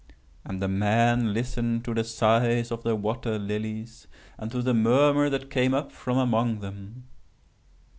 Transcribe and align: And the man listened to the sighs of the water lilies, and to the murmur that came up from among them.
And 0.43 0.59
the 0.63 0.67
man 0.67 1.31
listened 1.31 1.85
to 1.85 1.93
the 1.93 2.03
sighs 2.03 2.71
of 2.71 2.81
the 2.81 2.95
water 2.95 3.37
lilies, 3.37 4.07
and 4.39 4.49
to 4.49 4.63
the 4.63 4.73
murmur 4.73 5.29
that 5.29 5.51
came 5.51 5.75
up 5.75 5.91
from 5.91 6.17
among 6.17 6.61
them. 6.61 7.07